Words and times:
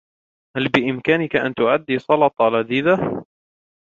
هل 0.57 0.67
بإمكانك 0.69 1.35
أن 1.35 1.53
تعدي 1.53 1.99
سلطة 1.99 2.49
لذيذة؟ 2.49 3.23